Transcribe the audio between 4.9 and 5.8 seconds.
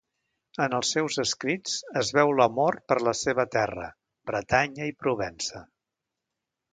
i Provença.